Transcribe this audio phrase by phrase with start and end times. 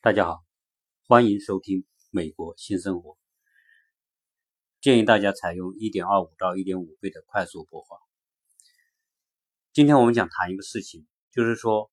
[0.00, 0.44] 大家好，
[1.08, 1.80] 欢迎收听
[2.10, 3.10] 《美国新生活》。
[4.80, 7.98] 建议大家采用一点二五到一点五倍的快速播放。
[9.72, 11.90] 今天我们想谈一个事情，就是说，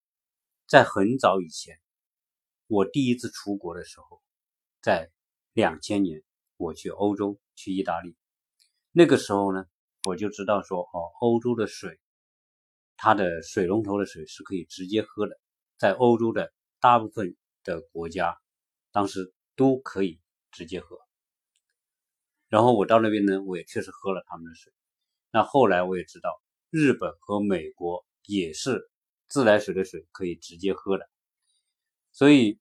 [0.68, 1.80] 在很早以前，
[2.68, 4.22] 我第一次出国的时候，
[4.84, 5.12] 在
[5.54, 6.22] 两千年，
[6.58, 8.16] 我去欧洲，去意大利。
[8.92, 9.66] 那个时候呢，
[10.04, 12.00] 我就知道说，哦，欧洲的水，
[12.98, 15.40] 它的水龙头的水是可以直接喝的，
[15.80, 17.36] 在欧洲的大部分。
[17.66, 18.38] 的国家，
[18.94, 20.98] 当时都可以直接喝。
[22.48, 24.72] 然后我到那边呢，我也确实喝了他们的水。
[25.32, 28.90] 那后来我也知道，日本和美国也是
[29.28, 31.10] 自来水的水可以直接喝的。
[32.14, 32.58] 所以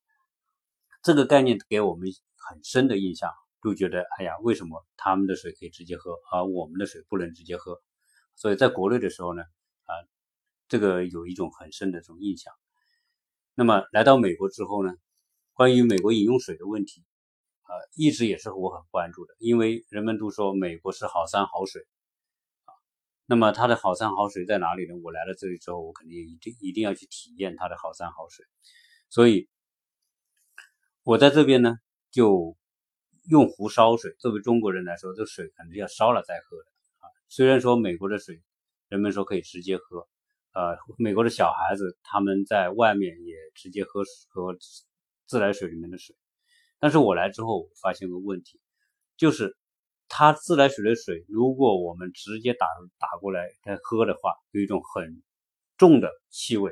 [1.02, 3.30] 这个概念给我们很深的印象，
[3.62, 7.80] 就觉得哎呀，为什么他们的水可以直接喝，而我们的水不能直接喝？
[8.34, 9.42] 所以在国内的时候呢，
[9.84, 9.92] 啊，
[10.66, 12.52] 这个有一种很深的这种印象。
[13.56, 14.92] 那么来到美国之后呢，
[15.52, 17.04] 关于美国饮用水的问题，
[17.62, 21.86] 啊，一直也是我很关注的，因为人们都说美国是好山好水，
[22.64, 22.74] 啊，
[23.26, 24.94] 那么它的好山好水在哪里呢？
[25.04, 28.44] 我来了这里之后，我肯定一定一定要去体验它的好山好水，
[29.08, 29.48] 所以，
[31.04, 31.76] 我在这边呢
[32.10, 32.56] 就
[33.28, 34.16] 用壶烧水。
[34.18, 36.64] 作为中国人来说，这水肯定要烧了再喝的
[36.98, 37.06] 啊。
[37.28, 38.42] 虽然说美国的水，
[38.88, 40.08] 人们说可以直接喝。
[40.54, 44.56] 呃，美国的小孩子他们在外面也直接喝喝
[45.26, 46.14] 自来水里面的水，
[46.78, 48.60] 但是我来之后发现个问题，
[49.16, 49.56] 就是
[50.08, 52.68] 它自来水的水，如果我们直接打
[53.00, 55.24] 打过来再喝的话，有一种很
[55.76, 56.70] 重的气味，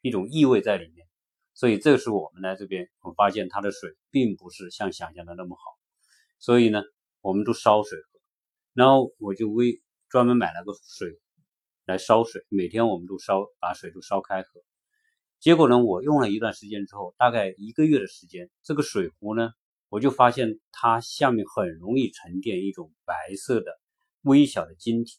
[0.00, 1.06] 一种异味在里面，
[1.52, 5.62] 所以这是我们来这边，我发现它的水并不是像想象的那么好，
[6.38, 6.82] 所以呢，
[7.20, 8.20] 我们都烧水喝，
[8.72, 11.20] 然后我就为专门买了个水。
[11.84, 14.60] 来烧水，每天我们都烧，把水都烧开喝。
[15.40, 19.50] 结果呢，我用了一段时间之后，大概一个月的时间，这个水壶呢，
[19.88, 23.72] 我就发现它下面很容易沉淀一种白色的
[24.22, 25.18] 微小的晶体。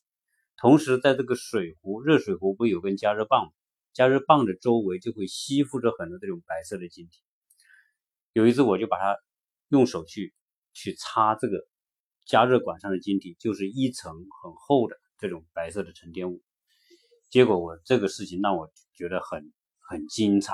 [0.56, 3.52] 同时，在这个水壶热水壶不有根加热棒吗？
[3.92, 7.20] 加热棒的周围就会吸附着很多这种白色的晶体。
[8.32, 9.18] 有一次，我就把它
[9.68, 10.34] 用手去
[10.72, 11.68] 去擦这个
[12.26, 16.42] 加热管上的晶体，就是一层很厚的这种白色的沉淀物。
[17.34, 20.54] 结果我这个事情让我觉得很很惊诧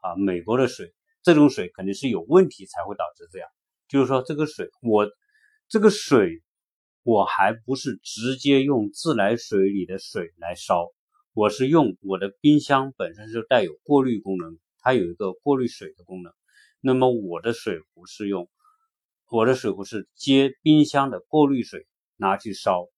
[0.00, 0.16] 啊！
[0.16, 3.48] 美国的水，这种水肯定是有问题才会导致这样。
[3.86, 5.08] 就是说，这个水我
[5.68, 6.42] 这个水
[7.04, 10.88] 我还不是直接用自来水里的水来烧，
[11.32, 16.32] 我是用我的冰箱本身是带有过滤功能，它有一个过滤水的功能。
[16.80, 18.50] 那么我的水壶是用
[19.30, 22.88] 我的水壶是接冰箱的过滤水拿去烧。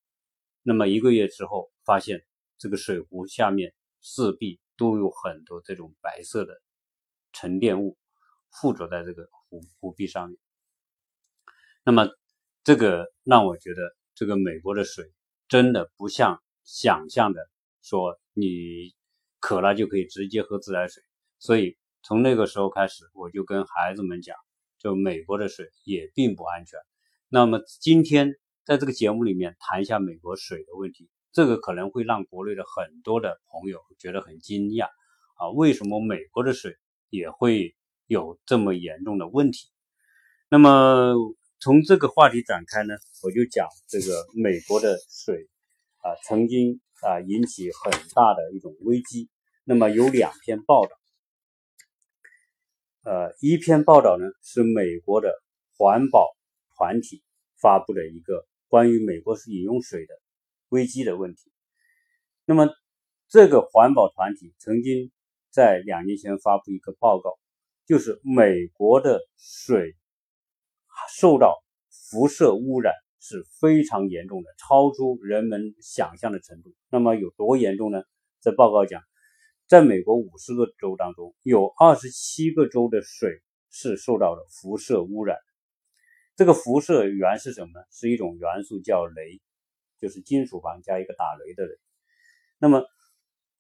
[0.62, 2.24] 那么一个月之后发现。
[2.62, 6.62] 这个水壶下面四壁都有很多这种白色的
[7.32, 7.98] 沉淀物
[8.52, 10.38] 附着在这个壶壶壁上面。
[11.82, 12.08] 那么
[12.62, 15.12] 这个让我觉得，这个美国的水
[15.48, 18.94] 真的不像想象的说你
[19.40, 21.02] 渴了就可以直接喝自来水。
[21.40, 24.36] 所以从那个时候开始，我就跟孩子们讲，
[24.78, 26.78] 就美国的水也并不安全。
[27.28, 31.10] 那么今天在这个节目里面谈一下美国水的问题。
[31.32, 34.86] 这个可能会让国内的很多的朋友觉得很惊讶
[35.36, 36.76] 啊，为什么美国的水
[37.08, 37.74] 也会
[38.06, 39.68] 有这么严重的问题？
[40.50, 41.14] 那么
[41.58, 45.48] 从这个话题展开呢，我就讲这个美国的水
[46.02, 49.30] 啊，曾经啊引起很大的一种危机。
[49.64, 50.90] 那么有两篇报道，
[53.04, 55.32] 呃，一篇报道呢是美国的
[55.78, 56.28] 环保
[56.76, 57.22] 团体
[57.58, 60.14] 发布的一个关于美国是饮用水的。
[60.72, 61.52] 危机的问题。
[62.46, 62.70] 那么，
[63.28, 65.12] 这个环保团体曾经
[65.50, 67.38] 在两年前发布一个报告，
[67.86, 69.94] 就是美国的水
[71.14, 76.74] 受到辐射污染是非常严重的，超出人们想象的程度。
[76.88, 78.02] 那么有多严重呢？
[78.40, 79.02] 这报告讲，
[79.68, 85.36] 在美国五十个州当中，有二十七个州的水是受到了辐射污染。
[86.34, 87.84] 这个辐射源是什么呢？
[87.90, 89.38] 是一种元素叫镭。
[90.02, 91.78] 就是金属旁加一个打雷的雷。
[92.58, 92.84] 那么，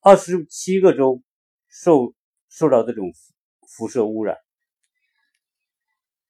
[0.00, 1.22] 二十七个州
[1.68, 2.16] 受
[2.48, 3.12] 受到这种
[3.68, 4.36] 辐射污染，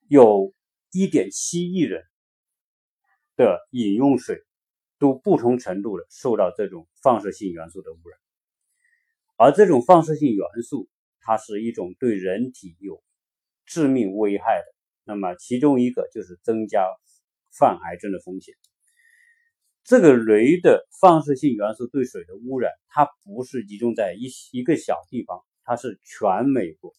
[0.07, 0.53] 有
[0.91, 2.05] 一点七亿人
[3.37, 4.45] 的饮用水
[4.99, 8.21] 都不同程度的受到这种放射性元素的污染。
[9.37, 13.03] 而这种放射性元素，它是一种对人体有
[13.65, 14.75] 致命危害的。
[15.05, 16.87] 那么，其中一个就是增加
[17.59, 18.55] 患癌症的风险。
[19.85, 26.93] 这个镭的放射性元素对水的污染，它不是集中在一一个小地方，它是全美国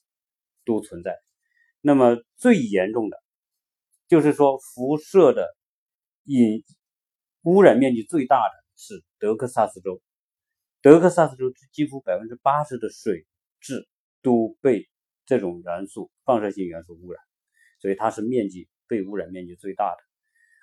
[0.65, 1.18] 都存在。
[1.80, 3.18] 那么最严重的，
[4.07, 5.47] 就是说辐射的
[6.24, 6.63] 引
[7.44, 10.01] 污染面积最大的是德克萨斯州。
[10.81, 13.25] 德克萨斯州几乎百分之八十的水
[13.62, 13.88] 质
[14.21, 14.89] 都被
[15.25, 17.21] 这种元素放射性元素污染，
[17.80, 19.97] 所以它是面积被污染面积最大的。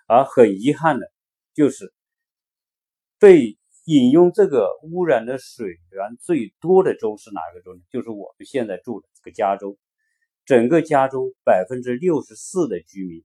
[0.07, 1.11] 而很遗憾的
[1.55, 1.93] 就是，
[3.21, 7.81] 被饮用这个污染的水源最多的州是哪个州呢？
[7.91, 9.79] 就是我们现在住的这个加州。
[10.45, 13.25] 整个加州百分之六十四的居民，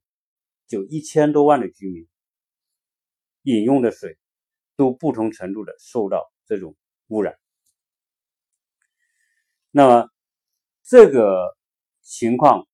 [0.68, 2.08] 就一千多万的居民，
[3.42, 4.20] 饮用的水
[4.76, 6.76] 都不同程度的受到这种。
[7.10, 7.38] 污染，
[9.70, 10.10] 那么
[10.82, 11.56] 这个
[12.02, 12.68] 情况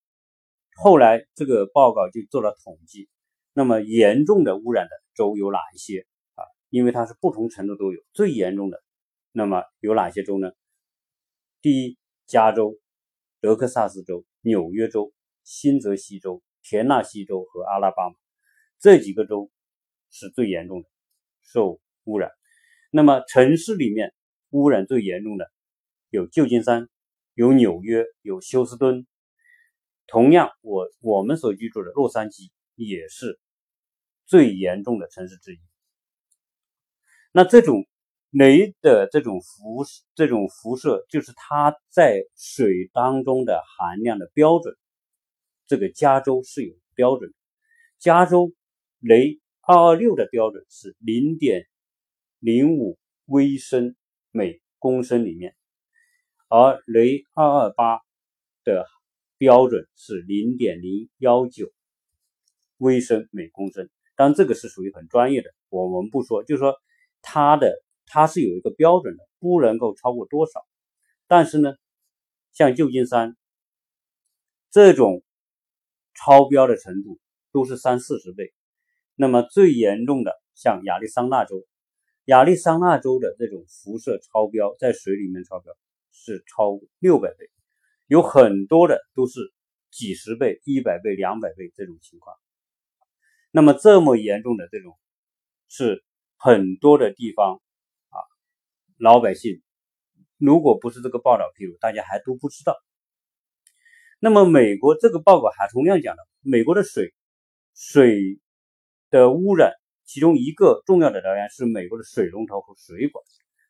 [0.78, 3.10] 后来这个报告就做了统计，
[3.52, 6.08] 那么严重的污染的州有哪一些？
[6.72, 8.82] 因为它是不同程度都有，最严重的，
[9.32, 10.52] 那么有哪些州呢？
[11.62, 12.80] 第一，加州、
[13.40, 15.14] 德克萨斯州、纽约州、
[15.44, 18.16] 新泽西州、田纳西州和阿拉巴马
[18.80, 19.52] 这几个州
[20.10, 20.90] 是最严重的
[21.44, 22.32] 受污染。
[22.90, 24.12] 那么城市里面。
[24.54, 25.50] 污染最严重的
[26.10, 26.90] 有旧金山、
[27.36, 29.08] 有纽约、有休斯敦。
[30.08, 33.40] 同样，我我们所居住的洛杉矶也是
[34.26, 35.60] 最严重的城市之一。
[37.32, 37.86] 那这种
[38.30, 39.86] 雷的这种辐
[40.16, 44.76] 这种辐射，就是它在水当中的含量的标准。
[45.68, 47.34] 这个加州是有标准，
[48.00, 48.52] 加州
[49.00, 51.68] 雷二二六的标准是零点
[52.40, 53.96] 零五微升。
[54.34, 55.54] 每公升里面，
[56.48, 58.00] 而雷二二八
[58.64, 58.88] 的
[59.38, 61.70] 标准是零点零幺九
[62.78, 63.90] 微升每公升。
[64.16, 66.78] 当然，这个是属于很专业的，我我们不说，就是说
[67.22, 70.66] 它的它是有一个标准的，不能够超过多少。
[71.28, 71.74] 但是呢，
[72.52, 73.38] 像旧金山
[74.70, 75.24] 这种
[76.14, 77.20] 超标的程度
[77.52, 78.54] 都是三四十倍。
[79.16, 81.66] 那么最严重的，像亚利桑那州。
[82.26, 85.74] 亚利桑那州的这种辐射超标，在水里面超标
[86.12, 87.50] 是超六百倍，
[88.08, 89.52] 有很多的都是
[89.90, 92.36] 几十倍、一百倍、两百倍这种情况。
[93.52, 94.98] 那么这么严重的这种，
[95.68, 96.04] 是
[96.44, 97.62] 很多的地方
[98.10, 98.18] 啊，
[98.98, 99.62] 老百姓
[100.38, 102.76] 如果不是这个报道披露，大家还都不知道。
[104.20, 107.14] 那么美国这个报告还同样讲了，美国的水
[107.76, 108.40] 水
[109.12, 109.72] 的污染。
[110.04, 113.24] 其中一个重要的来源是美国的水龙头和水管，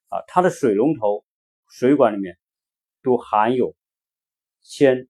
[0.08, 1.24] 啊，它的水龙头、
[1.70, 2.40] 水管里面
[3.04, 3.76] 都含有
[4.62, 5.08] 铅、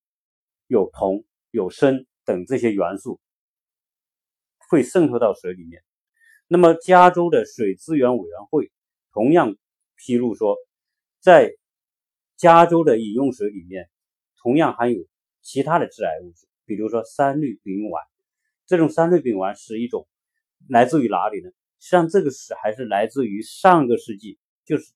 [0.67, 3.21] 有铜、有砷等这些元素，
[4.67, 5.81] 会渗透到水里面。
[6.53, 8.74] 那么，加州的水资源委员会
[9.13, 9.56] 同样
[9.95, 10.57] 披露说，
[11.21, 11.56] 在
[12.36, 13.89] 加州的饮用水里面
[14.42, 15.07] 同样含有
[15.42, 18.06] 其他的致癌物质，比如说三氯丙烷。
[18.65, 20.06] 这种三氯丙烷是一种。
[20.68, 21.50] 来自于哪里呢？
[21.80, 24.92] 实际上，这个是还是来自于上个世纪，就是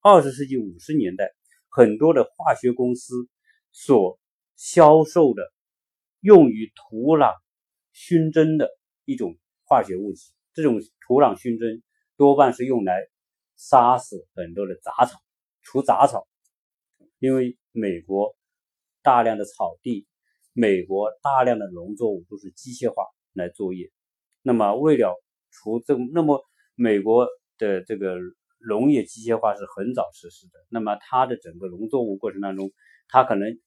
[0.00, 1.32] 二十世纪五十年代，
[1.70, 3.28] 很多的化学公司
[3.72, 4.20] 所
[4.54, 5.52] 销售的
[6.20, 7.34] 用于土壤
[7.90, 8.70] 熏蒸的
[9.04, 10.30] 一种化学物质。
[10.54, 11.82] 这种土壤熏蒸
[12.16, 13.06] 多半是用来
[13.56, 15.18] 杀死很多的杂草，
[15.62, 16.26] 除杂草。
[17.18, 18.36] 因为美国
[19.02, 20.06] 大量的草地，
[20.52, 23.90] 美国大量的农作物都是机械化来作业。
[24.42, 25.14] 那么，为了
[25.50, 27.26] 除这，那么美国
[27.56, 28.16] 的这个
[28.58, 30.52] 农业机械化是很早实施的。
[30.68, 32.72] 那么，它的整个农作物过程当中，
[33.08, 33.58] 它可能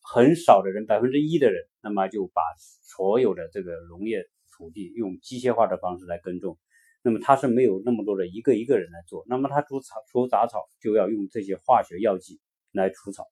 [0.00, 6.58] 很少的人，百分之一的人，那么就把所有的这个农业土地用机械化的方式来耕种。
[7.02, 9.24] 那么，它是没有那么多的一个一个人来做。
[9.26, 12.40] 那么，它除草除杂草就要用这些化学药剂
[12.70, 13.26] 来除草。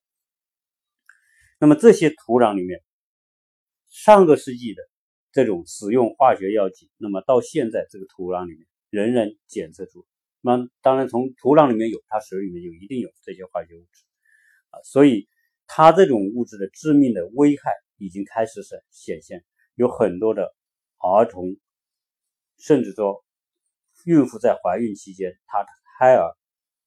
[1.59, 2.83] 那么，这些土壤里面，
[3.89, 4.81] 上个世纪的。
[5.33, 10.05] 这种使用化学药剂，那么到现在这个土壤里面仍然检测出，
[10.41, 14.03] 那当然从土壤里面有，它水里面就一定有这些化学物质
[14.71, 15.29] 啊，所以
[15.67, 20.53] 它这种物质的致命的危害已经开始显显现，有很多的
[21.01, 21.57] 儿童，
[22.57, 23.23] 甚至说
[24.05, 25.67] 孕妇在怀孕期间，她的
[25.97, 26.35] 胎儿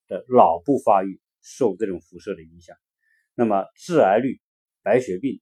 [0.09, 2.77] 的脑部发育受这种辐射的影响，
[3.35, 4.41] 那么致癌率、
[4.83, 5.41] 白血病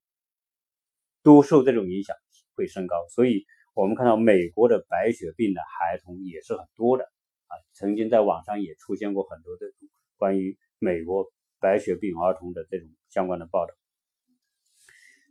[1.22, 2.16] 都受这种影响。
[2.54, 7.04] 会升高，所以我们看到美国的白血病的孩童也是很多的
[7.46, 7.56] 啊。
[7.72, 9.72] 曾经在网上也出现过很多的
[10.18, 13.72] 关于美国白血病儿童的这种相关的报道。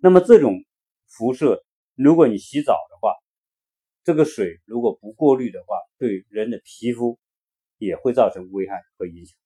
[0.01, 0.65] 那么这种
[1.05, 3.13] 辐射，如果你洗澡的话，
[4.03, 7.20] 这个水如果不过滤的话，对人的皮肤
[7.77, 9.38] 也会造成危害和影响。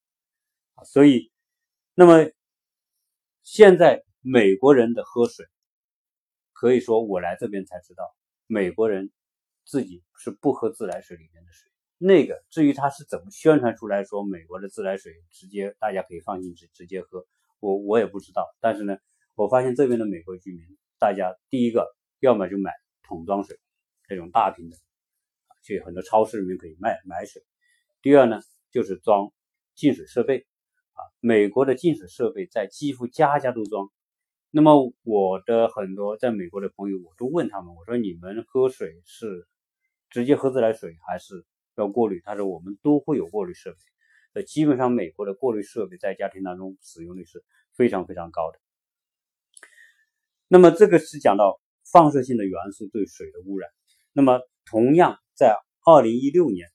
[0.86, 1.32] 所以，
[1.94, 2.30] 那么
[3.44, 5.46] 现在美国人的喝水。
[6.58, 8.16] 可以说我来这边才知道，
[8.48, 9.12] 美国人
[9.66, 11.70] 自己是不喝自来水里面的水。
[11.98, 17.28] 那个至于他是怎么宣传出来说美国的自来水直接大家可以放心直直接喝，
[17.60, 18.48] 我我也不知道。
[18.62, 18.98] 但是呢，
[19.36, 20.66] 我发现这边的美国居民，
[20.98, 22.72] 大家第一个要么就买
[23.04, 23.60] 桶装水，
[24.08, 24.78] 这种大瓶的，
[25.64, 27.44] 去很多超市里面可以卖买水。
[28.02, 28.40] 第二呢，
[28.72, 29.32] 就是装
[29.74, 30.46] 净水设备
[30.94, 33.90] 啊，美国的净水设备在几乎家家都装。
[34.52, 39.48] 那么我的很多在美国的朋友，我都问他们，我说你们喝水是
[40.10, 41.46] 直接喝自来水还是
[41.76, 42.22] 要过滤？
[42.24, 43.78] 他说我们都会有过滤设备。
[44.34, 47.44] 呃，基本上美国的过滤设备在家庭当中使用率是
[47.74, 48.60] 非常非常高的。
[50.48, 51.60] 那么这个是讲到
[51.92, 53.70] 放射性的元素对水的污染。
[54.16, 56.70] 那么同样在二零一六年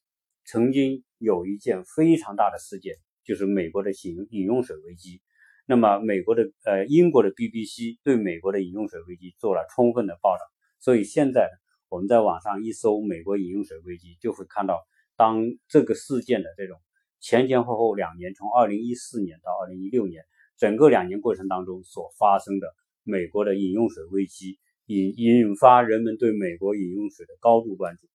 [0.44, 1.02] 曾经。
[1.23, 2.94] 有一件非常大的事件，
[3.26, 5.20] 就是美国的饮饮用水危机。
[5.66, 10.40] 那么，美国的呃英国的 BBC 对美国的饮用水危机做了充分的报道。
[10.78, 11.50] 所以现在
[11.90, 14.80] 我们在网上一搜“美国饮用水危机”，就会看到
[15.14, 16.80] 当这个事件的这种
[17.20, 20.25] 前前后后两年，从二零一四年到二零一六年，
[20.56, 24.59] 整个两年过程当中所发生的美国的饮用水危机，
[24.90, 28.09] 引引发人们对美国饮用水的高度关注。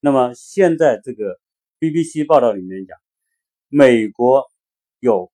[0.00, 1.38] 那么现在这个。
[1.82, 2.94] BBC 报道里面讲，
[3.68, 4.44] 美国
[4.98, 5.32] 有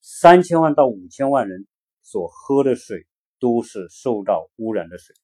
[0.00, 1.66] 三千万到五千万人
[2.02, 3.04] 所喝的水
[3.40, 5.16] 都是受到污染的水，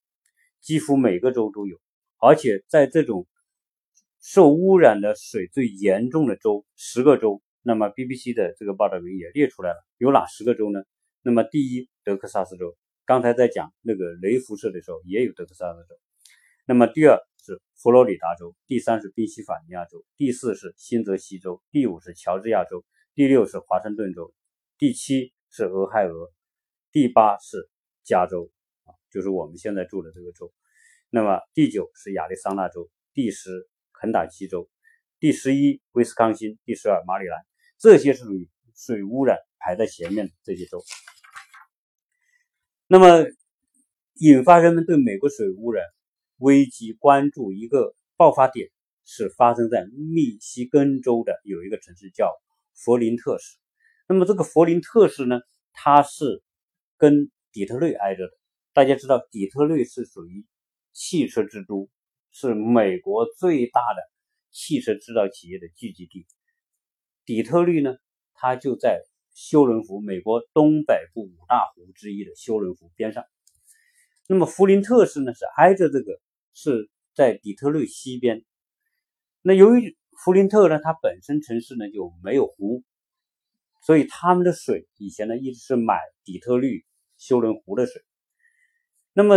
[0.61, 1.79] 几乎每个州都有。
[2.17, 3.29] 而且在这种
[4.21, 10.83] 受污染的水最严重的州，十个州，那么 BBC 的这个报道里也列出来了，有哪十个州呢？
[11.23, 12.77] 那么第一，德克萨斯州，
[13.09, 15.99] 刚才在讲那个雷辐射的时候，也有德克萨斯州。
[16.67, 17.19] 那么第二。
[17.41, 22.85] 是佛罗里达州，第三是宾夕法尼亚州，第四是新泽西州，第五是乔治亚州，
[23.15, 24.35] 第六是华盛顿州，
[24.77, 26.31] 第七是俄亥俄，
[26.93, 27.71] 第八是
[28.05, 28.51] 加州
[28.85, 30.53] 啊，就是我们现在住的这个州。
[31.09, 33.67] 那么第九是亚利桑那州，第十
[33.99, 34.69] 肯塔基州，
[35.19, 37.41] 第十一威斯康星，第十二马里兰，
[37.79, 38.47] 这些是属于
[38.77, 40.83] 水污染排在前面的这些州。
[42.91, 43.27] 那么
[44.15, 45.85] 引发人们对美国水污染。
[46.39, 48.69] 危机关注一个爆发点
[49.05, 52.33] 是发生在密西根州的有一个城市叫
[52.75, 53.59] 佛林特市。
[54.09, 55.41] 那么这个佛林特市呢，
[55.73, 56.41] 它是
[56.97, 58.33] 跟底特律挨着的。
[58.73, 60.47] 大家知道底特律是属于
[60.93, 61.91] 汽车之都，
[62.31, 64.01] 是美国最大的
[64.53, 66.25] 汽车制造企业的聚集地。
[67.25, 67.97] 底特律呢，
[68.33, 69.03] 它就在
[69.39, 73.25] 休伦湖，美国东北部五大湖之一的休伦湖边上。
[74.27, 76.21] 那么弗林特市呢，是挨着这个。
[76.61, 78.45] 是在底特律西边。
[79.43, 82.83] 那由于弗林特呢，它本身城市呢就没有湖，
[83.81, 86.85] 所以他们的水以前呢一直是买底特律
[87.17, 88.03] 休伦湖的水。
[89.13, 89.37] 那么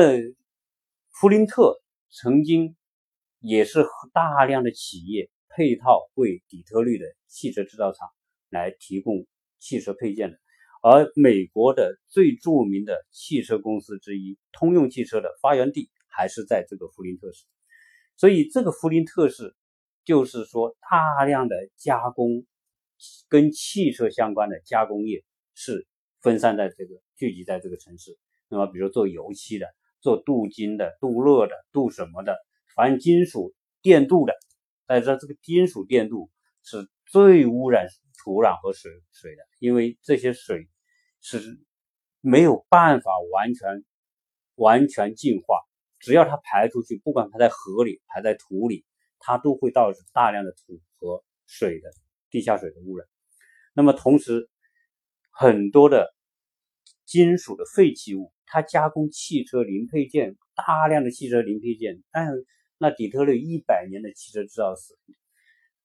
[1.11, 1.79] 弗林特
[2.09, 2.75] 曾经
[3.39, 8.09] 也是大量的企业配套为底特律的汽车制造厂
[8.49, 9.27] 来提供
[9.61, 10.37] 汽车配件的，
[10.81, 15.89] 而美国的最著名的汽车公司之一通用汽车的发源地。
[16.13, 17.45] 还是在这个弗林特市，
[18.17, 19.55] 所以这个弗林特市
[20.03, 22.45] 就是说大量的加工
[23.29, 25.23] 跟汽车相关的加工业
[25.55, 25.87] 是
[26.19, 28.17] 分散在这个聚集在这个城市。
[28.49, 29.67] 那么，比如做油漆的、
[30.01, 32.35] 做镀金的、镀铬的、镀什么的，
[32.75, 34.33] 反正金属电镀的，
[34.87, 36.29] 大家知道这个金属电镀
[36.61, 37.87] 是最污染
[38.23, 40.67] 土壤和水水的，因为这些水
[41.21, 41.59] 是
[42.19, 43.83] 没有办法完全
[44.55, 45.57] 完全净化。
[45.99, 48.85] 只要它排出去，不管排在河里、排在土里，
[49.19, 51.91] 它都会导致大量的土和水的
[52.29, 53.07] 地下水的污染。
[53.73, 54.49] 那么同时，
[55.29, 56.13] 很多的
[57.05, 62.01] 金属的废弃物，它加工汽车零配件，大量的汽车零配件。
[62.11, 62.27] 但
[62.77, 64.95] 那底特律一百年的汽车制造史，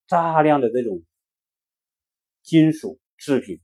[0.09, 1.03] 大量的这种
[2.47, 3.61] 金属制品，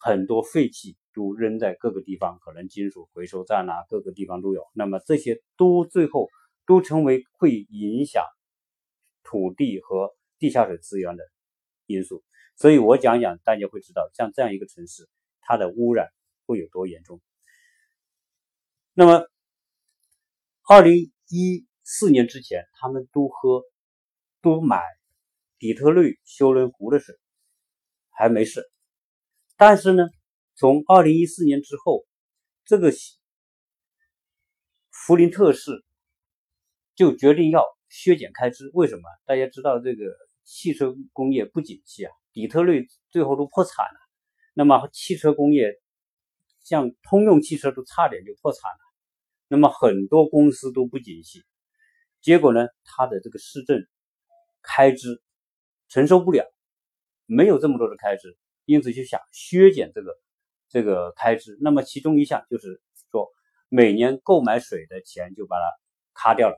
[0.00, 0.98] 很多废弃。
[1.12, 4.64] 都扔在各个地方，可能金属回收站啊，各个地方都有。
[4.74, 6.28] 那么这些都最后
[6.66, 8.24] 都成为会影响
[9.24, 11.24] 土地和地下水资源的
[11.86, 12.22] 因素。
[12.54, 15.08] 所以我讲讲，大家会知道，像这样一个城市，
[15.40, 16.10] 它的污染
[16.46, 17.20] 会有多严重。
[18.94, 19.26] 那么，
[20.68, 23.64] 二零一四年之前，他们都喝
[24.42, 24.80] 都买
[25.58, 27.16] 底特律休伦湖的水，
[28.10, 28.62] 还没事。
[29.56, 30.04] 但是呢？
[30.56, 32.04] 从二零一四年之后，
[32.66, 32.92] 这个
[34.90, 35.82] 弗林特市
[36.94, 38.70] 就决定要削减开支。
[38.74, 39.02] 为什么？
[39.24, 40.04] 大家知道这个
[40.44, 44.00] 汽车工业不景气啊，底特律最后都破产了。
[44.52, 45.80] 那么汽车工业
[46.62, 48.78] 像通用汽车都差点就破产了。
[49.48, 51.42] 那么很多公司都不景气，
[52.20, 53.86] 结果呢，他的这个市政
[54.60, 55.22] 开支
[55.88, 56.44] 承受不了，
[57.30, 60.12] 没有这么多的开支，因此就想削减这个
[60.68, 61.56] 这个开支。
[61.60, 62.82] 那么其中一项就是
[63.12, 63.28] 说，
[63.68, 65.62] 每年购买水的钱就把它
[66.12, 66.56] 卡掉了，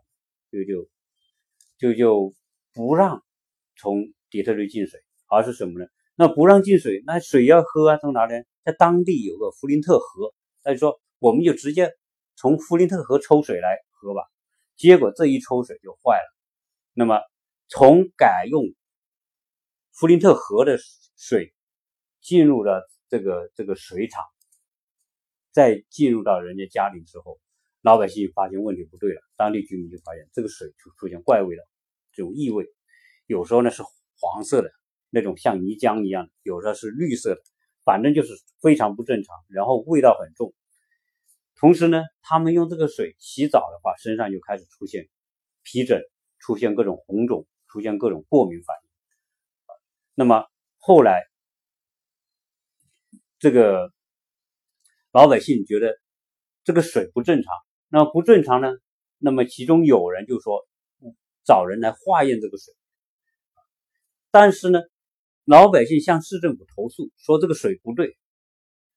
[0.51, 0.89] 就就
[1.77, 2.35] 就就
[2.73, 3.23] 不让
[3.77, 4.99] 从底特律进水，
[5.29, 5.87] 而是什么呢？
[6.15, 8.33] 那不让进水，那水要喝啊，从哪里？
[8.65, 10.33] 在当地有个弗林特河，
[10.65, 11.93] 那就说我们就直接
[12.37, 14.23] 从弗林特河抽水来喝吧。
[14.77, 16.35] 结果这一抽水就坏了。
[16.95, 17.21] 那么
[17.69, 18.65] 从改用
[20.03, 20.79] 弗林特河的
[21.17, 21.55] 水
[22.21, 24.25] 进入了这个这个水厂，
[25.53, 27.39] 再进入到人家家里之后，
[27.83, 31.63] 老百姓发现问题不对了，当地居民就发现这个水就出现怪味了，
[32.13, 32.67] 这种异味，
[33.29, 33.85] 有时候呢是
[34.19, 34.73] 黄色的
[35.09, 37.41] 那种像泥浆一样的，有时候是绿色的。
[37.85, 40.53] 反正就是非常不正常，然后味道很重。
[41.55, 45.09] 同时呢，他们用这个水洗澡的话，身上就开始出现
[45.63, 46.03] 皮疹，
[46.41, 48.82] 出现各种红肿，出现各种过敏反应。
[50.15, 50.45] 那么
[50.79, 51.23] 后来，
[53.39, 53.93] 这个
[55.13, 55.99] 老百姓觉得
[56.65, 57.53] 这个水不正常，
[57.89, 58.69] 那不正常呢？
[59.19, 60.67] 那么其中有人就说
[61.45, 62.75] 找人来化验这个水，
[64.31, 64.81] 但是呢？
[65.45, 68.17] 老百姓向市政府投诉说这个水不对，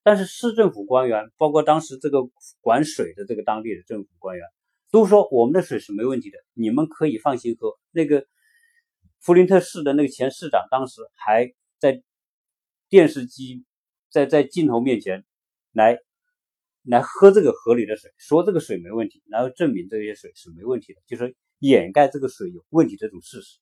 [0.04, 2.20] 但是市政府官员，包括当时这个
[2.62, 4.46] 管水的这个当地的政府官员，
[4.92, 7.72] 都说我们的水是没问题的，你们可以放心喝。
[7.90, 8.28] 那个
[9.26, 12.04] 弗林特市的那个前市长当时还在
[12.90, 13.66] 电视机
[14.12, 15.26] 在在镜头面前
[15.72, 15.98] 来
[16.84, 23.58] 来喝这个河里的水，说这个水没问题，然后证明这些水是没问题的，就是掩盖这个水有问题这种事实。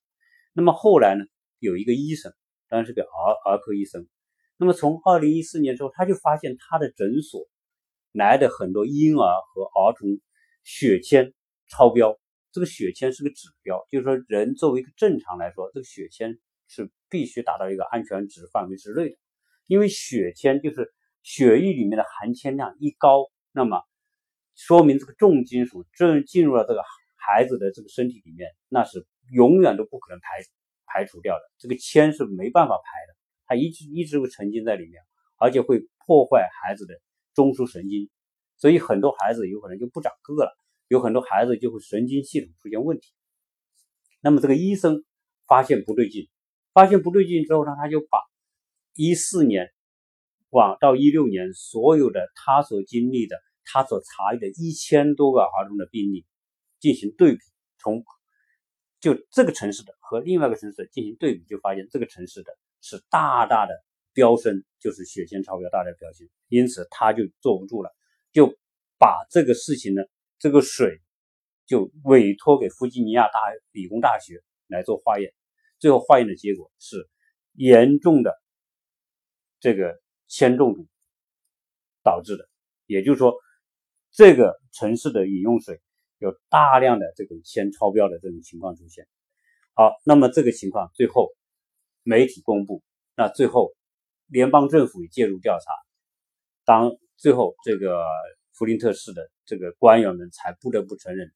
[0.52, 1.24] 那么后来呢，
[1.58, 2.30] 有一个医生。
[2.66, 4.06] 当然是个儿儿科医生。
[4.56, 7.46] 那么从二零一四年之后，他就发现他的诊所
[8.10, 10.18] 来的很多婴儿和儿童
[10.64, 11.32] 血铅
[11.68, 12.18] 超标。
[12.54, 16.38] 这个血铅是个指标，就是说人作为一个正常来说，这个血铅
[16.68, 19.16] 是必须达到一个安全值范围之内的。
[19.66, 23.82] 因为血铅就是血液里面的含铅量一高，那么
[24.54, 26.82] 说明这个重金属正进入了这个
[27.16, 30.28] 孩子的这个身体里面，那是永远都不可能排。
[30.86, 35.02] 排除掉的这个铅是没办法排的，它一直一直会沉浸在里面，
[35.38, 36.94] 而且会破坏孩子的
[37.34, 38.08] 中枢神经，
[38.58, 40.56] 所以很多孩子有可能就不长个了，
[40.94, 43.12] 有很多孩子就会神经系统出现问题。
[44.20, 45.04] 那么这个医生
[45.46, 46.28] 发现不对劲，
[46.72, 48.18] 发现不对劲之后呢，他就把
[48.94, 49.72] 一四年
[50.50, 56.24] 往到一六年所有的他所经历的、他所查的一千多个儿童的病例
[56.80, 57.40] 进行对比，
[57.78, 58.04] 从。
[59.00, 63.74] 就这个城市的和另外一个城市的进行对比，就发现这个城市的是大大的
[64.14, 66.26] 飙升，就是血铅超标，大大飙升。
[66.48, 67.90] 因此他就坐不住了，
[68.32, 68.56] 就
[68.98, 70.02] 把这个事情呢，
[70.44, 71.00] 这个水
[71.64, 73.40] 就委托给弗吉尼亚大
[73.72, 75.32] 理工大学来做化验。
[75.78, 77.08] 最后化验的结果是
[77.54, 78.38] 严重的
[79.58, 80.86] 这个铅中毒
[82.02, 82.46] 导致的，
[82.84, 83.32] 也就是说，
[84.10, 85.80] 这个城市的饮用水。
[86.18, 89.06] 有大量的这种铅超标的这种情况出现，
[89.72, 91.30] 好，那么这个情况最后
[92.02, 92.82] 媒体公布，
[93.16, 93.74] 那最后
[94.26, 95.72] 联邦政府也介入调查，
[96.66, 98.04] 当最后这个
[98.54, 101.30] 弗林特市的这个官员们才不得不承认，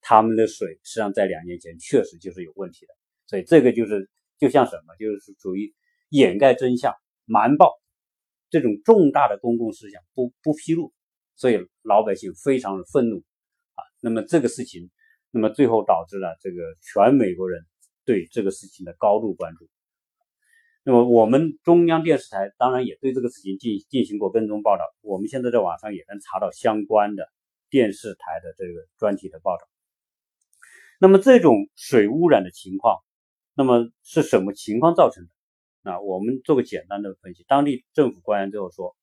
[0.00, 2.94] 他们的水实际上在两年前确实就是有问题的，
[3.26, 5.74] 所以这个就是就像什么，就是属于
[6.08, 6.94] 掩盖真相、
[7.26, 7.72] 瞒报
[8.50, 10.92] 这种重大的公共事项不不披露，
[11.36, 13.18] 所以老百姓非常的愤怒
[13.74, 13.84] 啊。
[14.00, 14.90] 那么这个事情，
[15.30, 17.64] 那么最后导致了这个全美国人
[18.04, 19.68] 对这个事情的高度关注。
[20.86, 24.84] 那么我们中央电视台当然也对这个事情进进行过跟踪报道。
[25.00, 27.26] 我们现在在网上也能查到相关的
[27.70, 29.66] 电视台的这个专题的报道。
[31.00, 32.98] 那么这种水污染的情况，
[33.54, 35.30] 那么是什么情况造成的？
[35.82, 37.44] 那我们做个简单的分析。
[37.48, 38.94] 当地政府官员最后说，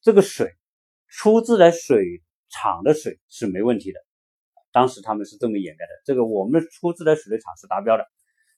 [0.00, 0.50] 这个水
[1.08, 4.00] 出自来水厂的水是没问题的。
[4.72, 8.06] 当时他们是这么掩盖的，这个我们出自来水的厂是达标的，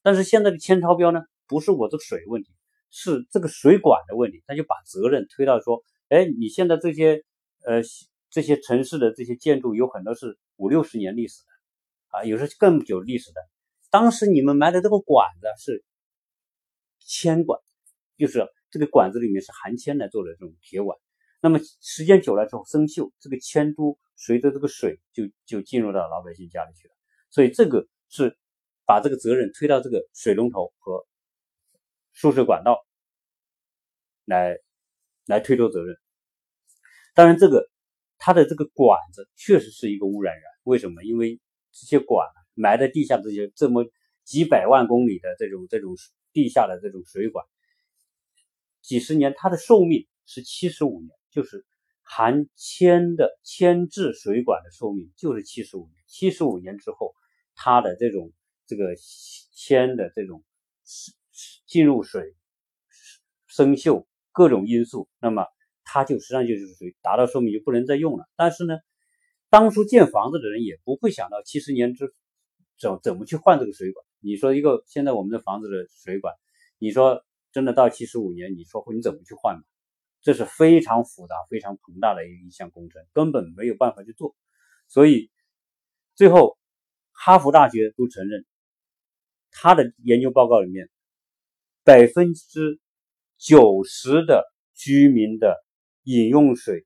[0.02, 2.50] 但是现在的铅超标呢，不是我这水问题，
[2.90, 7.22] 是这个水管的问题，他就把责任推到说，哎，你现在这些
[7.64, 7.82] 呃
[8.30, 13.40] 这些城市的这些建筑有很多是五六十年历史的，啊，有时更久历史的，
[13.90, 15.84] 当时你们埋的这个管子是
[17.00, 17.60] 铅管，
[18.16, 20.98] 就是这个管子里面是含铅来做的这种铁管，
[21.40, 23.98] 那么时间久了之后生锈，这个铅珠。
[24.16, 26.94] 随着这个水就就进入到老百姓家里去了，
[27.30, 28.38] 所以这个是
[28.86, 31.04] 把这个责任推到这个水龙头和
[32.14, 32.86] 输水管道
[34.24, 34.56] 来
[35.26, 35.98] 来推脱责任。
[37.14, 37.68] 当然，这个
[38.16, 40.42] 它的这个管子确实是一个污染源。
[40.62, 41.04] 为什么？
[41.04, 41.38] 因为
[41.72, 43.84] 这些管埋在地下，这些这么
[44.24, 45.94] 几百万公里的这种这种
[46.32, 47.44] 地下的这种水管，
[48.80, 51.66] 几十年，它的寿命是七十五年，就是
[52.02, 56.02] 含铅的铅制水管的寿命就是七十五年。
[56.06, 57.14] 七十五年之后，
[57.54, 58.32] 它的这种
[58.66, 58.94] 这个
[59.52, 60.42] 铅的这种
[61.74, 62.36] 进入水
[63.48, 65.44] 生锈各种因素，那么
[65.82, 68.28] 它就实际上就是属于达到寿命就不能再用了。
[68.36, 68.78] 但是呢，
[69.50, 72.14] 当初建房子的人也不会想到七十年之
[72.78, 74.06] 怎怎么去换这个水管。
[74.20, 76.32] 你说一个现在我们的房子的水管，
[76.78, 79.60] 你说真的到七十五年，你说会你怎么去换？
[80.22, 84.36] 这是非常复杂、非常庞大的一一项工程，根本没有办法去做。
[84.86, 85.28] 所以
[86.14, 86.56] 最后。
[87.16, 88.44] 哈佛大学都承认，
[89.52, 90.90] 他的研究报告里面，
[91.84, 92.80] 百分之
[93.36, 94.44] 九十的
[94.74, 95.56] 居民的
[96.02, 96.84] 饮用水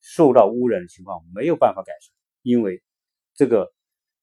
[0.00, 2.12] 受到污染的情况没有办法改善，
[2.42, 2.82] 因为
[3.34, 3.72] 这个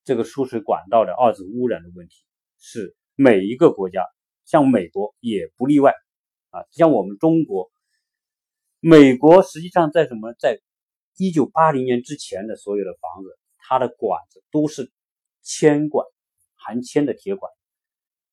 [0.04, 2.16] 这个输水管道的二次污染的问题
[2.58, 4.02] 是每一个国家，
[4.46, 5.94] 像美国也不例外
[6.50, 6.66] 啊。
[6.72, 7.70] 像我们中国，
[8.80, 10.60] 美国实际上在什么，在
[11.18, 14.92] 一九八零年之前的所有的房子，它的管子都是。
[15.50, 16.06] 铅管，
[16.56, 17.50] 含铅的铁管，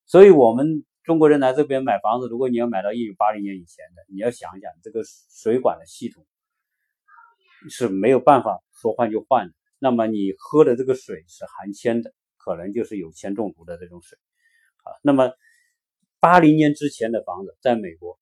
[0.04, 6.26] 所以我们中国人来这边买房子，如果你要买到一九八零年以前的，你要想想这个水管的系统
[7.68, 9.54] 是没有办法说换就换的。
[9.78, 14.18] 那么你喝的这个水是含铅的，可能就是有铅中毒的这种水
[14.82, 14.96] 啊。
[15.02, 15.30] 那么
[16.20, 18.18] 八零年之前的房子，在美国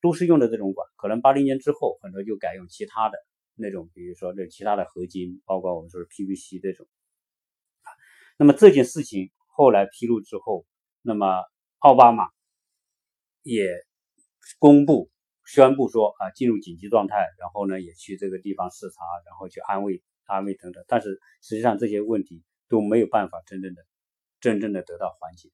[0.00, 3.18] 都是用的这种管，可能八零年之后很多就改用其他的
[3.56, 6.86] 那种，比如说这其他的合金，包括我们说的 PVC 这种。
[8.36, 10.64] 那么这件事情后来披露之后，
[11.02, 11.42] 那么
[11.80, 12.28] 奥巴马
[13.42, 13.68] 也
[14.58, 15.10] 公布
[15.44, 20.84] 宣布说啊进入紧急状态，然后呢也去这个地方视察，然后去安慰安慰等等。
[20.88, 23.82] 但是实际上这些问题都没有办法真正的
[24.40, 25.50] 真正的得到缓解。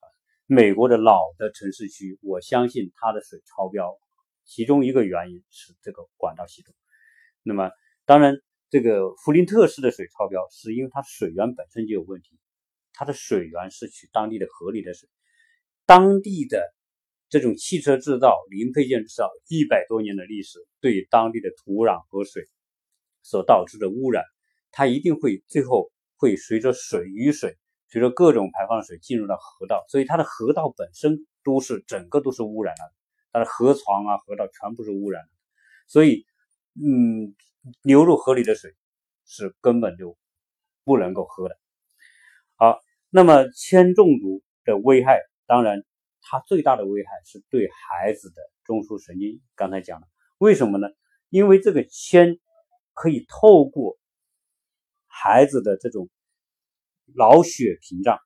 [0.00, 0.06] 啊，
[0.46, 3.98] 美国的老的城市区，我相信它的水超标，
[4.44, 6.74] 其中一个原因是这个管道系统。
[7.42, 7.70] 那么
[8.04, 8.36] 当然。
[8.70, 12.38] 这个弗林特市的水超标，是因为它水源本身就有问题。
[12.92, 15.08] 它的水源是取当地的河里的水，
[15.88, 16.62] 当地的
[17.30, 22.46] 这种汽车制造、零配件制造一百多年的历史，对当地的土壤和水
[23.22, 24.22] 所导致的污染，
[24.70, 27.56] 它一定会最后会随着水与水，
[27.88, 32.92] 随着各种排放水进入到河道，所以它的河道本身都是整个都是污染了，
[33.32, 35.30] 它的河床啊、河道全部是污染的，
[35.86, 36.26] 所以，
[36.74, 37.34] 嗯。
[37.82, 38.72] 流入河里的水
[39.26, 40.16] 是根本就
[40.84, 41.58] 不能够喝的。
[42.54, 42.78] 好，
[43.10, 45.82] 那么铅中毒的危害，当然
[46.20, 49.40] 它最大的危害是对孩子的中枢神经。
[49.56, 50.06] 刚才讲了，
[50.38, 50.86] 为什么呢？
[51.28, 52.38] 因为这个铅
[52.94, 53.98] 可以透过
[55.06, 56.08] 孩子的这种
[57.16, 58.18] 脑血屏障，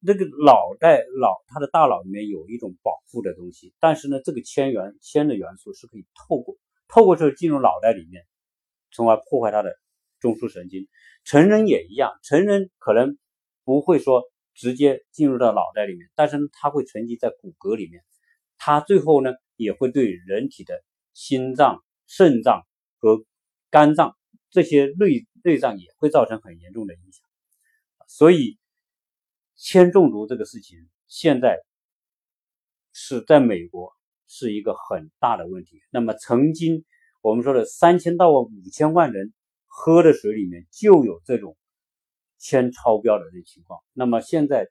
[0.00, 6.56] 那个脑袋脑他的大脑里面有一种保护的东西，但是呢，这个铅元铅的元素是可以透过
[6.88, 8.26] 透过这进入脑袋里面。
[8.92, 9.72] 从而破坏他的
[10.18, 10.88] 中枢神经。
[11.22, 13.16] 成人也一样，成人可能
[13.62, 14.24] 不会说
[14.60, 18.04] 直接进入到脑袋里面，但是它会沉积在骨骼里面。
[18.58, 20.74] 它最后呢，也会对人体的
[21.14, 22.66] 心脏、肾脏
[22.98, 23.24] 和
[23.70, 24.14] 肝脏
[24.50, 27.24] 这些内内脏也会造成很严重的影响。
[28.06, 28.58] 所以，
[29.56, 30.76] 铅中毒这个事情
[31.08, 31.56] 现在
[32.92, 33.90] 是在美国
[34.26, 35.80] 是一个很大的问题。
[35.90, 36.84] 那么曾经。
[37.22, 39.34] 我们说的三千到五千万人
[39.66, 41.54] 喝的水里面就有这种
[42.40, 43.78] 铅超标的这情况。
[43.92, 44.68] 那么现在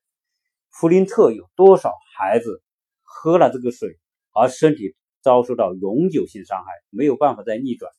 [0.70, 2.62] 弗林特有多少孩子
[3.02, 3.98] 喝了这个水
[4.34, 7.90] 而身体遭受到永久性伤害，没有办法再逆转、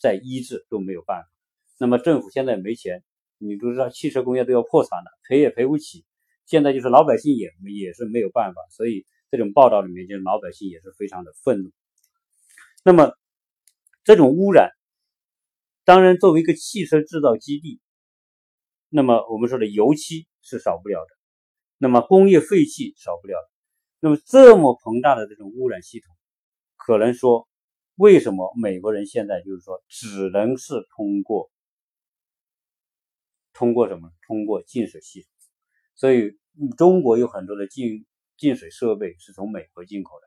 [0.00, 1.28] 再医治都没有办法。
[1.78, 3.04] 那么政府现在没钱，
[3.38, 6.04] 你都知道汽车工业都要破产了，赔也赔不起。
[6.46, 11.70] 现在就是老百姓也也是没有办法，所以这种报道里面，就是老百姓也是非常的愤怒。
[12.82, 13.12] 那么。
[14.02, 14.70] 这种污染，
[15.84, 17.80] 当然作为一个汽车制造基地，
[18.90, 21.08] 那么我们说的油漆是少不了的，
[21.78, 23.50] 那么工业废气少不了的，
[24.00, 26.14] 那么这么庞大的这种污染系统，
[26.76, 27.48] 可能说
[27.94, 31.50] 为什么美国人现在就是说只能是通过
[33.54, 34.10] 通过什么？
[34.26, 35.28] 通过净水系统，
[35.94, 36.38] 所以
[36.76, 38.04] 中国有很多的净
[38.36, 40.26] 净水设备是从美国进口的。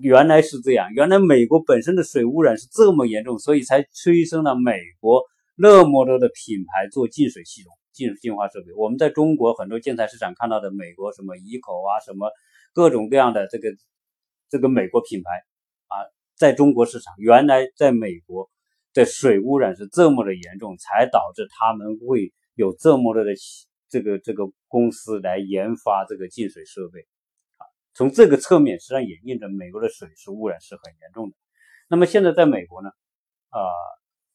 [0.00, 5.22] 原来是这样，原来美国本身的水污染是这么严重，所以才催生了美国
[5.56, 8.74] 那么多的品牌做净水系统、净净化设备。
[8.76, 12.30] 我们在中国很多建材市场看到的美国什么怡口啊，什么
[12.74, 13.70] 各种各样的这个
[14.50, 15.30] 这个美国品牌
[15.86, 15.94] 啊，
[16.36, 18.50] 在中国市场原来在美国
[18.92, 23.30] 的水污染是这么的严重，才导致他们会有这么多的
[23.88, 27.00] 这个这个公司来研发这个净水设备
[27.56, 27.62] 啊。
[27.94, 31.36] 从这个侧面，实际上也印证美国的水是污染是很严重的。
[31.88, 32.90] 那么现在在美国呢，
[33.50, 33.60] 啊，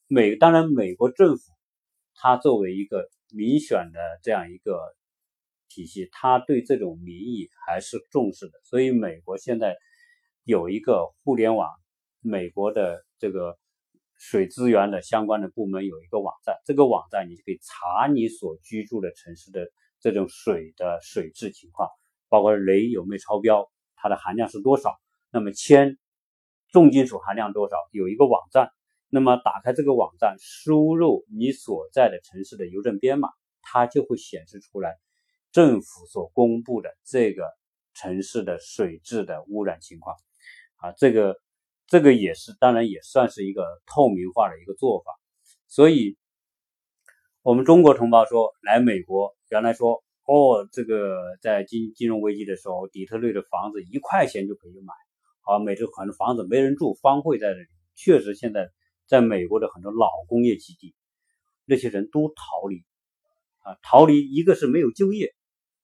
[0.07, 1.43] 美当然美国政府
[2.15, 4.79] 它作为一个民选的这样一个
[5.67, 8.53] 体系，它对这种民意还是重视的。
[8.63, 9.75] 所以美国现在
[10.43, 11.69] 有一个互联网，
[12.21, 13.57] 美国的这个。
[14.21, 19.65] 水资源的相关的部门有一个网站，这个网站你就可以查你所居住的城市的
[20.01, 21.87] 这种水的水质情况，
[22.27, 24.97] 包括镭有没有超标，它的含量是多少，
[25.31, 25.97] 那么铅、
[26.73, 28.69] 重金属含量多少，有一个网站。
[29.09, 33.29] 那么打开这个网站，输入你所在的城市的邮政编码，
[33.61, 34.97] 它就会显示出来
[35.51, 37.43] 政府所公布的这个
[37.93, 40.15] 城市的水质的污染情况。
[40.77, 41.39] 啊，这个。
[41.91, 45.11] 这个也是，当然也算是一个透明化的一个做法。
[45.67, 46.15] 所以，
[47.41, 54.93] 我们中国同胞说来美国，原来说哦，这个在金金融危机的时候，底特律的房子一块钱就可以买，
[55.41, 57.65] 啊，美这很多房子没人住，荒废在那里。
[57.95, 58.69] 确实，现在
[59.09, 60.93] 在美国的很多老工业基地，
[61.65, 62.85] 那些人都逃离，
[63.63, 65.33] 啊，逃离一个是没有就业，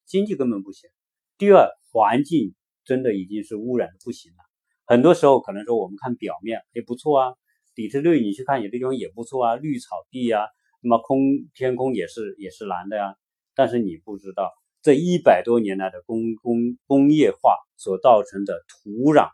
[0.06, 0.92] 经济根本不行；
[1.40, 4.38] 第二，环境真的已经是污染的不行了。
[4.86, 7.34] 很多时候可能说我们看表面也不错啊，
[7.74, 10.46] 底特律你去看有的地方也不错啊，绿草地呀，
[10.82, 11.18] 那么空
[11.56, 13.16] 天空也是也是蓝的呀。
[13.56, 14.52] 但是你不知道
[14.84, 19.30] 这一百多年来的工工工业化所造成的土壤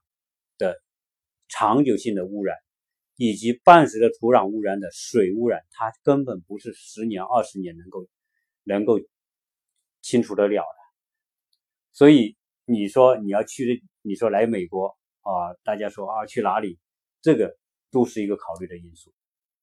[0.57, 0.77] 的
[1.49, 2.55] 长久性的污染，
[3.23, 8.07] 以及伴随着土壤污染的水污染，它根本不是十年二十年能够
[8.63, 8.99] 能够
[10.01, 10.79] 清除得了的。
[11.91, 14.97] 所以你说你要去，你说来美国。
[15.23, 16.79] 啊，大家说啊，去哪里？
[17.21, 17.55] 这个
[17.91, 19.13] 都是一个考虑的因素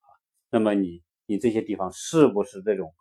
[0.02, 0.06] 啊。
[0.50, 2.94] 那么你你这些地方是不是这种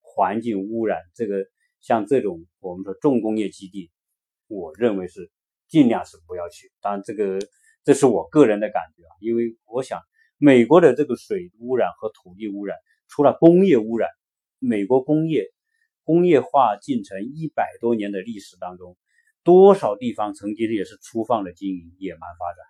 [0.00, 0.98] 环境污染？
[1.14, 1.46] 这个
[1.80, 3.92] 像这种我们说重工业基地，
[4.48, 5.30] 我认为是
[5.68, 6.72] 尽量是不要去。
[6.80, 7.38] 当然，这个
[7.84, 10.00] 这是我个人的感觉啊，因为我想
[10.38, 12.76] 美国的这个水污染和土地污染，
[13.08, 14.08] 除了工业污染，
[14.58, 15.46] 美国工业
[16.04, 18.96] 工业化进程一百多年的历史当中。
[19.42, 22.62] 多少地方曾经也是粗放的经营、野蛮发展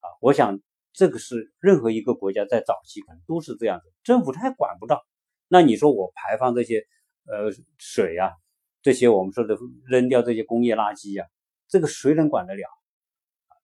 [0.00, 0.08] 啊！
[0.22, 0.58] 我想
[0.94, 5.04] 这个是任何一个国家在早期可能都是这样子，政府他也管不到。
[5.48, 6.86] 那你说我排放这些
[7.26, 8.32] 呃水呀，
[8.80, 11.26] 这些我们说的扔掉这些工业垃圾呀，
[11.68, 12.66] 这个谁能管得了？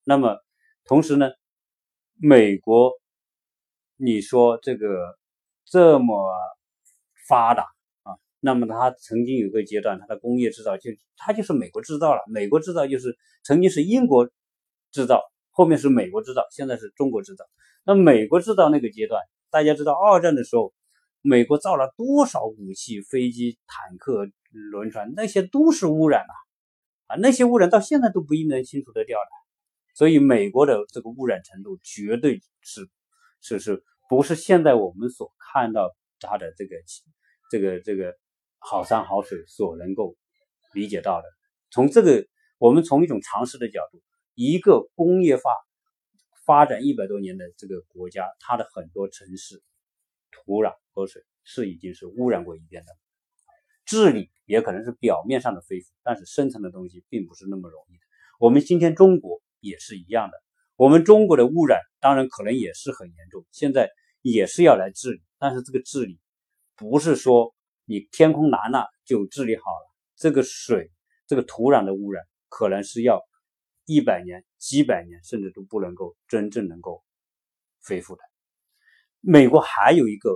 [0.05, 0.44] 那么
[0.87, 1.31] 同时呢，
[2.17, 2.93] 美国
[3.97, 5.17] 你说这个
[5.65, 6.31] 这么
[7.27, 7.63] 发达
[8.03, 8.17] 啊。
[8.41, 14.29] 那么它曾经有个阶段，它的工业制造就它就是美国制造了，美国制造就是曾经是英国
[14.93, 17.47] 制造，后面是美国制造，现在是中国制造。
[17.85, 20.75] 那美国制造那个阶段，大家知道二战的时候，
[21.23, 26.35] 美国造了多少武器、飞机、坦克、轮船，那些都是污染啊，
[27.07, 29.44] 啊，那些污染到现在都不一定能清除得掉的。
[29.95, 32.89] 所以美国的这个污染程度绝对是
[33.41, 36.77] 是是不是现在我们所看到它的这个
[37.51, 38.15] 这个这个。
[38.67, 40.17] 好山好水所能够
[40.73, 41.29] 理解到的，
[41.71, 42.27] 从这个
[42.57, 44.03] 我们从一种常识的角度，
[44.35, 45.43] 一个工业化
[46.47, 49.63] 发展一百多年的这个国家，它的很多城市
[50.31, 52.93] 土壤和水是已经是污染过一遍的，
[53.85, 58.01] 治理也可能是表面上的恢复，但是深层的东西并不是那么容易的。
[58.41, 60.37] 我们今天中国也是一样的，
[60.77, 63.91] 我们中国的污染当然可能也是很严重，现在
[64.23, 66.21] 也是要来治理，但是这个治理
[66.77, 67.53] 不是说。
[67.87, 70.91] 你天空蓝了就治理好了，这个水、
[71.27, 73.23] 这个土壤的污染可能是要
[73.85, 77.05] 一百年、几百年，甚至都不能够真正能够
[77.87, 78.23] 恢复的。
[79.21, 80.31] 美国还有一个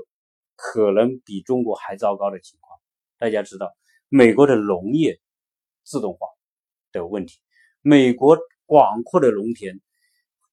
[0.56, 2.78] 可能比中国还糟糕的情况，
[3.16, 3.74] 大家知道，
[4.10, 5.18] 美国的农业
[5.82, 6.26] 自动化
[6.92, 7.38] 的问题，
[7.80, 8.38] 美国
[8.68, 9.80] 广阔的农田，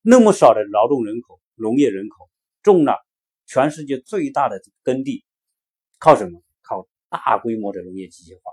[0.01, 2.30] 那么少的劳动人口、农业人口，
[2.63, 2.97] 种了
[3.45, 5.25] 全世界最大的耕地，
[5.99, 6.41] 靠什么？
[6.62, 8.51] 靠大规模的农业机械化，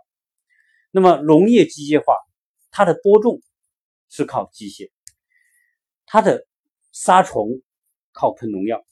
[0.90, 2.16] 那么农业机械化，
[2.72, 3.40] 它的播种
[4.08, 4.90] 是靠机械，
[6.06, 6.44] 它的
[6.90, 7.62] 杀虫
[8.12, 8.84] 靠喷农药，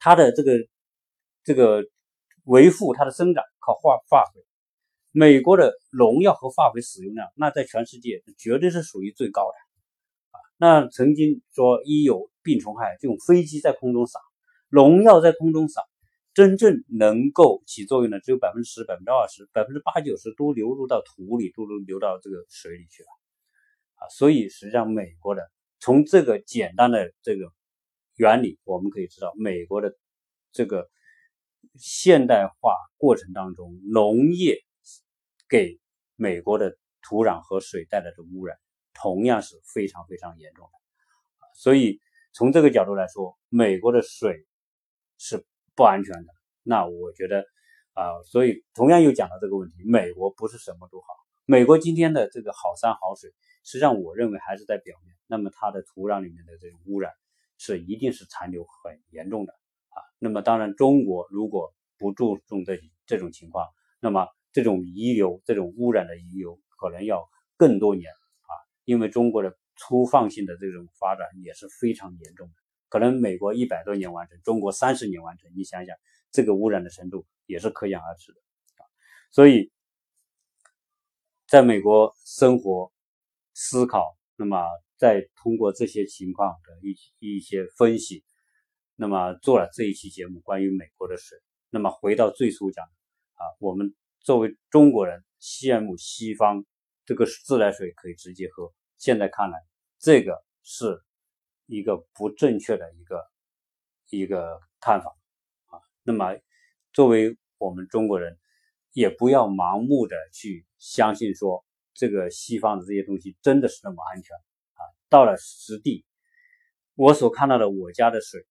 [0.00, 0.66] 它的这个
[1.44, 1.84] 这个
[2.42, 4.44] 维护它的生长靠化化肥。
[5.16, 9.54] 美国的农药和化肥使用量，那在全世界绝对是属于最高的
[10.32, 10.36] 啊。
[10.56, 14.18] 那曾经说一有病虫害就用飞机在空中撒，
[14.70, 15.82] 农药在空中撒。
[16.34, 23.08] 真正能够起作用的只有百分之十、百分之二十、百分之八九十都流入到土里，都流到这个水里去了
[23.94, 24.10] 啊！
[24.10, 25.48] 所以实际上，美国的
[25.78, 27.52] 从这个简单的这个
[28.16, 29.94] 原理，我们可以知道，美国的
[30.50, 30.88] 这个
[31.76, 34.58] 现代化过程当中，农业
[35.54, 35.78] 给
[36.16, 38.58] 美国的土壤和水带来的污染，
[38.92, 40.72] 同样是非常非常严重的。
[41.54, 42.00] 所以
[42.32, 44.48] 从这个角度来说，美国的水
[45.16, 46.34] 是不安全的。
[46.64, 47.44] 那我觉得
[47.92, 51.06] 啊，所以同样又讲到这个问题，美国不是什么都好。
[51.44, 53.30] 美国今天的这个好山好水，
[53.62, 55.14] 实际上我认为还是在表面。
[55.28, 57.12] 那么它的土壤里面的这种污染
[57.58, 59.52] 是一定是残留很严重的
[59.90, 60.02] 啊。
[60.18, 63.68] 那么当然，中国如果不注重这这种情况，
[64.00, 68.52] 那么这种遗留、这种污染的遗留可能要更多年啊，
[68.86, 69.54] 因为中国的。
[69.76, 72.54] 粗放性的这种发展也是非常严重的，
[72.88, 75.96] 可能美国一百多年完成，中国三十年完成，你想想
[76.30, 78.38] 这个污染的程度也是可想而知的
[78.76, 78.86] 啊。
[79.32, 79.72] 所以，
[81.48, 82.92] 在美国生活、
[83.52, 84.64] 思考，那么
[84.96, 88.24] 再通过这些情况的一一些分析，
[88.94, 91.36] 那么做了这一期节目关于美国的水。
[91.70, 92.84] 那么回到最初讲
[93.34, 93.92] 啊，我们
[94.24, 96.64] 作为中国人羡慕西方
[97.04, 98.72] 这个自来水可以直接喝。
[98.96, 99.58] 现在看来，
[99.98, 100.98] 这个是
[101.66, 103.22] 一个不正确的一个
[104.08, 105.14] 一个看法
[105.66, 105.76] 啊。
[106.02, 106.40] 那么，
[106.94, 108.38] 作为我们中国人，
[108.92, 114.34] 也不要盲目的去相信说这个西方的这些东西真的是那么安全
[114.72, 114.80] 啊。
[115.10, 116.06] 到了实地，
[116.94, 118.46] 我所看到的我家的水，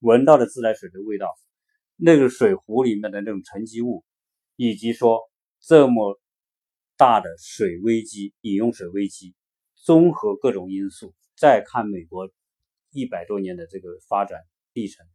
[0.00, 1.32] 闻到的自来水的味道，
[1.94, 4.04] 那个水壶里面的那种沉积物，
[4.56, 5.20] 以及说
[5.60, 6.18] 这么
[6.96, 9.34] 大的水危机、饮用水危机。
[9.74, 12.28] 综合各种因素，再看美国
[12.90, 14.40] 一百多年的这个发展
[14.72, 15.06] 历程，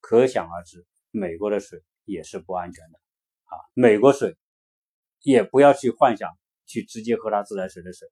[0.00, 2.98] 可想而知，美国的水也是不安全的
[3.44, 3.56] 啊！
[3.72, 4.36] 美国水
[5.22, 6.28] 也不要去幻想
[6.66, 8.08] 去直接喝它自来水的水。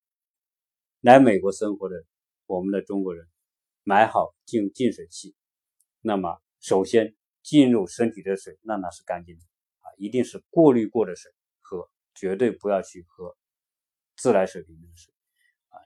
[1.00, 1.96] 来美国生活的
[2.46, 3.26] 我们的中国人，
[3.82, 5.34] 买好净净水器，
[6.00, 9.44] 那么首先进入身体的水，那那是干净的，
[9.98, 11.30] 一定是过滤过的水
[11.60, 13.36] 喝，绝对不要去喝
[14.16, 15.12] 自来水里面的水
[15.68, 15.76] 啊。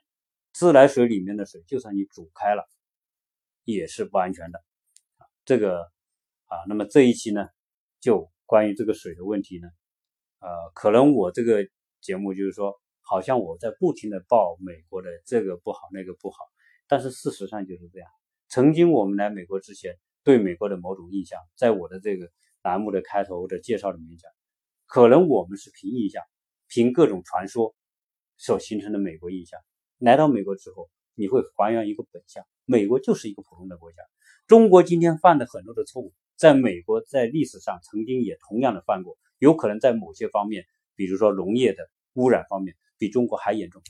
[0.52, 2.68] 自来水里面的水，就算你煮开了，
[3.64, 4.58] 也是不安全的
[5.16, 5.26] 啊。
[5.44, 5.82] 这个
[6.46, 7.48] 啊，那么这一期呢，
[8.00, 9.68] 就关于这个水的问题呢，
[10.40, 11.66] 呃，可能我这个
[12.00, 16.36] 节目就是说，好像我在不停的报美国的这个不好那个不好，
[16.86, 18.08] 但是事实上就是这样。
[18.48, 22.30] 曾经我们来美国之前，对美国的某种印象，在我的这个
[22.62, 24.30] 栏目的开头的介绍里面讲，
[24.86, 26.22] 可能我们是凭印象，
[26.68, 27.74] 凭各种传说
[28.38, 29.60] 所形成的美国印象。
[29.98, 33.98] 来到美国之后，你会还原一个本相，美国就是一个普通的国家。
[34.46, 43.82] 中国今天犯的很多的错误，在美国在历史上曾经也同样的犯过，有可能在某些方面，比如说农业的污染方面，比中国还严重。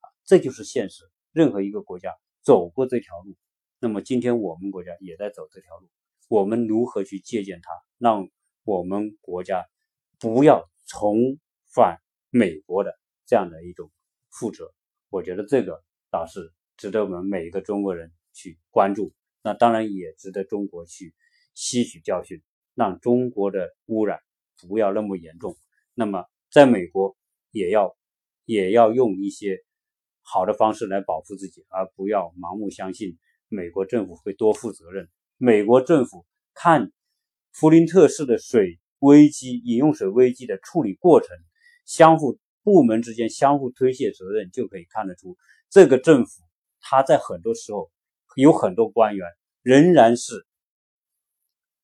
[0.00, 1.04] 啊，这就是现实。
[1.32, 3.36] 任何一个国家走过这条路，
[3.78, 5.88] 那么今天我们国家也在走这条路。
[6.28, 8.28] 我们如何去借鉴它，让
[8.64, 9.66] 我们国家
[10.20, 11.38] 不要重
[11.74, 11.98] 返
[12.30, 13.90] 美国的这样的一种
[14.30, 14.72] 覆辙？
[15.08, 19.12] 我觉得这个倒是值得我们每一个中国人去关注，
[19.42, 21.14] 那当然也值得中国去
[21.54, 22.42] 吸取教训，
[22.74, 24.20] 让中国的污染
[24.68, 25.56] 不要那么严重。
[25.94, 27.16] 那么在美国
[27.50, 27.96] 也要
[28.44, 29.64] 也要用一些
[30.22, 35.08] 好的方式来保护自己，而不要盲目相信美国政府会多负责任。
[35.38, 36.92] 美国政府看
[37.52, 41.28] 弗林特市的水危机、饮用水危机的处理过程，
[41.86, 42.38] 相互。
[42.64, 45.38] 部门之间相互推卸责任，就可以看得出，
[45.70, 46.42] 这个政府
[46.80, 47.90] 他在很多时候
[48.36, 49.26] 有很多官员
[49.62, 50.46] 仍然是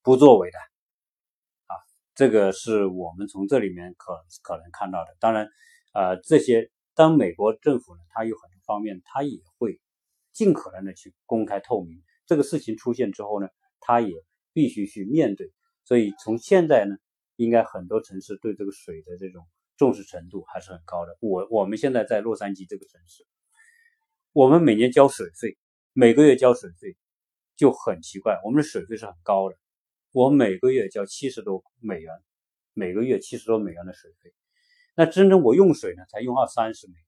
[0.03, 1.73] 不作为的啊，
[2.15, 4.13] 这个是我们从这里面可
[4.43, 5.17] 可能看到的。
[5.21, 5.49] 当然，
[5.95, 9.81] 呃，这些当美国政府呢，它有很多方面，它也会
[10.35, 12.03] 尽可能的去公开透明。
[12.27, 13.49] 这个事情出现之后呢，
[13.81, 14.15] 他也
[14.53, 15.53] 必须去面对。
[15.85, 16.97] 所以从现在呢，
[17.37, 19.47] 应该很多城市对这个水的这种。
[19.77, 21.19] 重视程度还是很高的。
[21.19, 23.27] 我我们现在在洛杉矶这个城市，
[24.33, 25.59] 我们每年交水费，
[25.93, 26.97] 每个月交水费
[27.57, 28.41] 就很奇怪。
[28.45, 29.57] 我们的水费是很高的，
[30.13, 32.13] 我每个月交七十多美元，
[32.73, 34.33] 每个月七十多美元的水费。
[34.95, 37.05] 那真正我用水呢，才用二三十美元。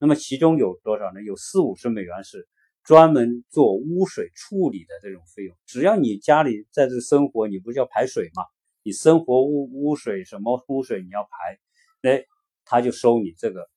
[0.00, 1.22] 那么其中有多少呢？
[1.22, 2.48] 有四五十美元是
[2.88, 5.54] 专门做污水处理的这种费用。
[5.66, 8.42] 只要你家里在这生活，你不是要排水吗？
[8.82, 12.08] 你生活污污水什么污水你要排。
[12.08, 12.24] 哎，
[12.64, 13.68] 他就收你这个，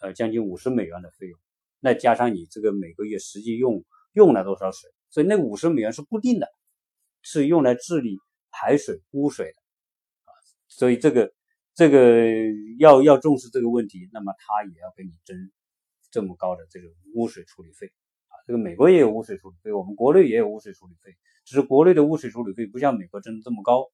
[0.00, 1.36] 呃，将近五十美元的费用，
[1.80, 6.46] 那加上你这个每个月实际用用了多少水，所以那五十美元是固定的，
[7.20, 8.16] 是用来治理
[8.52, 9.56] 排水污水的
[10.22, 10.30] 啊。
[10.68, 11.32] 所以这个
[11.74, 12.28] 这个
[12.78, 15.50] 要要重视这个问题，那么他也要给你征
[16.12, 16.86] 这么高的这个
[17.16, 17.90] 污水处理费。
[18.46, 23.90] 这个美国也有污水处理费，我们国内也有污水处理费，只是国内的污水处理费不像美国征的这么高，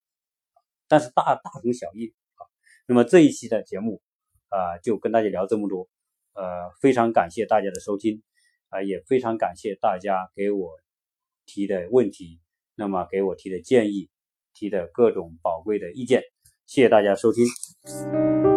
[0.88, 2.46] 但是大大同小异啊。
[2.86, 4.00] 那么这一期的节目
[4.48, 5.88] 啊，就跟大家聊这么多，
[6.32, 8.22] 呃，非常感谢大家的收听
[8.70, 10.70] 啊，也非常感谢大家给我
[11.44, 12.40] 提的问题，
[12.74, 14.08] 那么给我提的建议，
[14.54, 16.22] 提的各种宝贵的意见，
[16.66, 18.47] 谢谢大家收听。